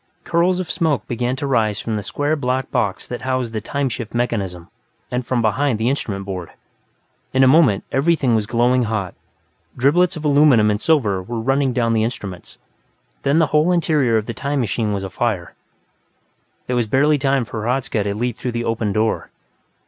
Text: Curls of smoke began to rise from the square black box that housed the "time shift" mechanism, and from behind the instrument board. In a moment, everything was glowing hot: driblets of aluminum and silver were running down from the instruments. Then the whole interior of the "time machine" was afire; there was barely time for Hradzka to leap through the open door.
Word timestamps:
Curls 0.23 0.59
of 0.59 0.71
smoke 0.71 1.07
began 1.07 1.35
to 1.35 1.45
rise 1.45 1.79
from 1.79 1.95
the 1.95 2.01
square 2.01 2.35
black 2.35 2.71
box 2.71 3.07
that 3.07 3.21
housed 3.21 3.53
the 3.53 3.61
"time 3.61 3.87
shift" 3.87 4.15
mechanism, 4.15 4.67
and 5.11 5.23
from 5.23 5.43
behind 5.43 5.77
the 5.77 5.89
instrument 5.91 6.25
board. 6.25 6.49
In 7.35 7.43
a 7.43 7.47
moment, 7.47 7.83
everything 7.91 8.33
was 8.33 8.47
glowing 8.47 8.85
hot: 8.85 9.13
driblets 9.77 10.17
of 10.17 10.25
aluminum 10.25 10.71
and 10.71 10.81
silver 10.81 11.21
were 11.21 11.39
running 11.39 11.71
down 11.71 11.89
from 11.91 11.93
the 11.93 12.03
instruments. 12.03 12.57
Then 13.21 13.37
the 13.37 13.45
whole 13.53 13.71
interior 13.71 14.17
of 14.17 14.25
the 14.25 14.33
"time 14.33 14.59
machine" 14.59 14.91
was 14.91 15.03
afire; 15.03 15.53
there 16.65 16.75
was 16.75 16.87
barely 16.87 17.19
time 17.19 17.45
for 17.45 17.61
Hradzka 17.61 18.01
to 18.05 18.15
leap 18.15 18.39
through 18.39 18.53
the 18.53 18.65
open 18.65 18.91
door. 18.91 19.29